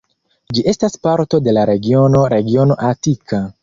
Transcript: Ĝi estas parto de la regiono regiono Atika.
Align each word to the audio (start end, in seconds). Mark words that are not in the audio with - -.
Ĝi 0.57 0.63
estas 0.71 0.97
parto 1.05 1.41
de 1.49 1.55
la 1.59 1.69
regiono 1.73 2.27
regiono 2.39 2.83
Atika. 2.95 3.47